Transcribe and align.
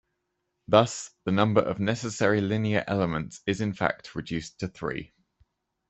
Thus 0.67 1.11
the 1.25 1.31
number 1.31 1.61
of 1.61 1.79
necessary 1.79 2.41
linear 2.41 2.83
elements 2.87 3.41
is 3.45 3.61
in 3.61 3.73
fact 3.73 4.15
reduced 4.15 4.59
to 4.61 4.67
three. 4.67 5.13